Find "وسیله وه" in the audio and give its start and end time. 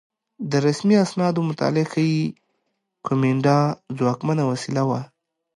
4.51-5.01